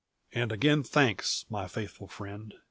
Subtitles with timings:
[0.33, 2.55] "And again thanks, my faithful friend!